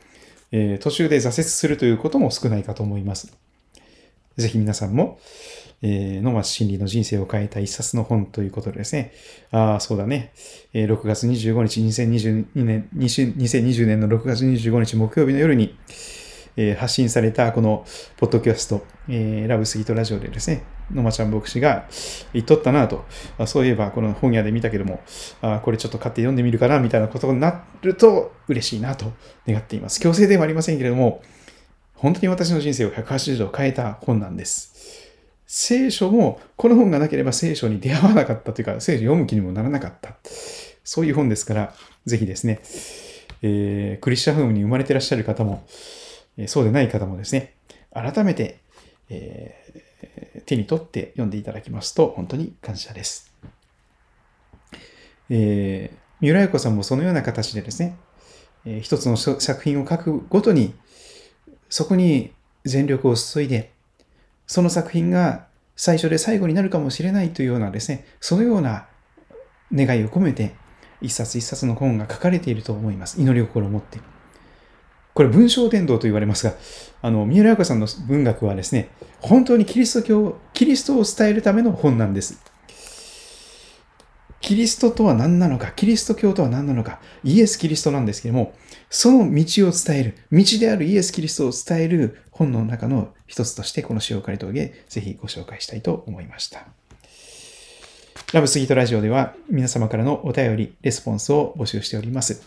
[0.52, 3.36] えー、途中で挫折するということも少ないかと思います。
[4.36, 5.18] ぜひ皆さんも、
[5.86, 9.12] えー、野松真理の人生を変えた一冊の本ということでですね、
[9.50, 10.32] ああ、そうだね、
[10.72, 15.76] えー、6月25日、2022年、2020年の6月25日木曜日の夜に、
[16.78, 17.84] 発信されたこの
[18.16, 18.86] ポッドキャスト、
[19.48, 21.86] ラブスギトラジオでですね、野間ちゃん牧師が
[22.32, 23.04] 言っとったなと、
[23.46, 25.02] そういえばこの本屋で見たけども、
[25.62, 29.12] これちょっと買って読んでみるかなみたいなことになると嬉しいなと
[29.48, 30.00] 願っています。
[30.00, 31.22] 強制ではありませんけれども、
[31.94, 35.03] 本当に私の人生を180度変えた本なんです。
[35.56, 40.16] 聖書も、この本がなければ聖書に出会わなかったというか、聖書読む気にもならなかった。
[40.82, 41.74] そういう本ですから、
[42.06, 42.60] ぜひですね、
[43.40, 45.64] えー、クリスチャンフームに生まれてらっしゃる方も、
[46.36, 47.54] え、そうでない方もですね、
[47.92, 48.58] 改めて、
[49.08, 53.32] えー、手に取って読んでいただきますと、本当に感謝です。
[55.30, 57.96] えー、三浦彩子さんもそのような形でですね、
[58.64, 60.74] えー、一つの作品を書くごとに、
[61.68, 62.32] そこに
[62.64, 63.72] 全力を注いで、
[64.46, 68.86] その作品が最初で最後になるかもしれないというようなですね、そのような
[69.72, 70.54] 願いを込めて、
[71.00, 73.20] 一冊一冊の本が書かれていると思います。
[73.20, 74.00] 祈り心を持って。
[75.14, 76.54] これ文章伝道と言われますが、
[77.02, 78.88] あの、三浦彩子さんの文学はですね、
[79.20, 82.40] 本当にキリスト教、キリストを伝えるための本なんです。
[84.40, 88.52] キリストとは何なのか、キリスト教とは何なのか、イエス・キリストなんですけども、
[88.94, 96.64] その道を伝える、道であるイエス・キリストを伝える本の中の一つとして、この塩刈峠、ぜひご紹介したいと思いました。
[98.32, 102.44] ラブスギートラジオでは皆様からのお便り、レスポンスを募集しております。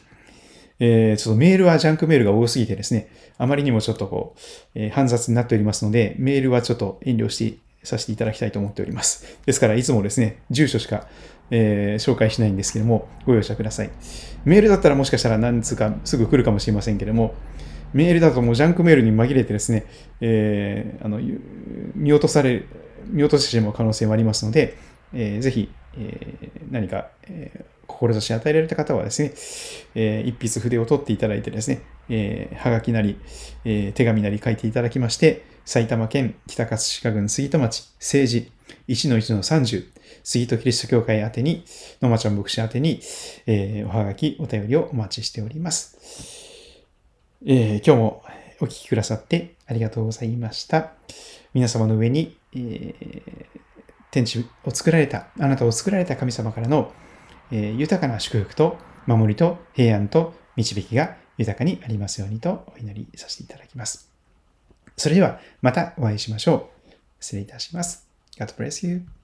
[0.79, 4.39] えー、ちょっとメールはジャンクメールが多すぎてですね、あまりにもちょっとこう、
[4.73, 9.37] えー、煩雑になっておりますので、メールはちょっと遠慮してさせていただきたいと思っております。
[9.45, 11.09] ですから、いつもですね、住所しか、
[11.51, 13.89] えー、紹介しないんですけども、ご容赦ください。
[14.45, 17.35] メールだったらもしかしたら何つかすぐ来るかもしれませんけども、
[17.93, 19.85] メールだともうジャンクメールに紛れてですね、
[20.21, 21.19] えー、あの
[21.95, 22.63] 見落とされ、
[23.07, 24.77] 見落としてしまう可能性もありますので、
[25.13, 29.31] えー、ぜひ、えー、何か、えー、志与えられた方はですね、
[29.95, 33.17] えー、一筆筆を取っていただいてですね、えー、はがきなり、
[33.63, 38.51] えー、手紙なり書いていただきまして、埼玉県北葛飾郡杉戸町政治
[38.87, 39.85] 1-1-30
[40.27, 41.63] 杉戸キリスト教会宛てに、
[42.01, 42.99] 野間ちゃん牧師宛てに、
[43.45, 45.97] えー、おはがき、お便りをお待ちしております。
[47.45, 48.23] えー、今日も
[48.59, 50.91] お聞きくださってありがとうございました。
[51.53, 53.45] 皆様の上に、えー、
[54.11, 56.91] 天地を作られた、あなたを作られた神様からの
[57.51, 64.11] え豊かな祝福と守りと平安と導きが豊かにありますようにとお祈りさせていただきます。
[64.97, 66.91] それではまたお会いしましょう。
[67.19, 68.07] 失礼いたします。
[68.37, 69.16] God bless you.